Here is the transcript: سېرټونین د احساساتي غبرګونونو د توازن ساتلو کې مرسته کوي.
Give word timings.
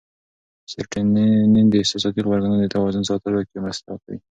سېرټونین 0.71 1.65
د 1.69 1.73
احساساتي 1.81 2.19
غبرګونونو 2.23 2.61
د 2.63 2.67
توازن 2.75 3.03
ساتلو 3.09 3.41
کې 3.49 3.57
مرسته 3.65 3.89
کوي. 4.01 4.17